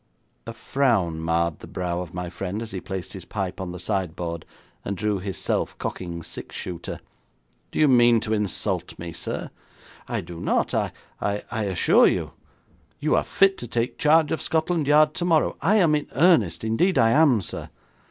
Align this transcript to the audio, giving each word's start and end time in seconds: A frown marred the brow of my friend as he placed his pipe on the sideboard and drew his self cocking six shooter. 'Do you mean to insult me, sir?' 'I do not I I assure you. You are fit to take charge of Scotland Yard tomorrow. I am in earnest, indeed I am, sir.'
A 0.47 0.53
frown 0.53 1.19
marred 1.19 1.59
the 1.59 1.67
brow 1.67 2.01
of 2.01 2.11
my 2.11 2.27
friend 2.31 2.63
as 2.63 2.71
he 2.71 2.81
placed 2.81 3.13
his 3.13 3.23
pipe 3.23 3.61
on 3.61 3.71
the 3.71 3.77
sideboard 3.77 4.45
and 4.83 4.97
drew 4.97 5.19
his 5.19 5.37
self 5.37 5.77
cocking 5.77 6.23
six 6.23 6.55
shooter. 6.55 7.01
'Do 7.69 7.77
you 7.77 7.87
mean 7.87 8.19
to 8.21 8.33
insult 8.33 8.97
me, 8.97 9.13
sir?' 9.13 9.51
'I 10.07 10.21
do 10.21 10.39
not 10.39 10.73
I 10.73 10.91
I 11.21 11.65
assure 11.65 12.07
you. 12.07 12.31
You 12.99 13.15
are 13.15 13.23
fit 13.23 13.59
to 13.59 13.67
take 13.67 13.99
charge 13.99 14.31
of 14.31 14.41
Scotland 14.41 14.87
Yard 14.87 15.13
tomorrow. 15.13 15.55
I 15.61 15.75
am 15.75 15.93
in 15.93 16.07
earnest, 16.15 16.63
indeed 16.63 16.97
I 16.97 17.11
am, 17.11 17.39
sir.' 17.39 17.69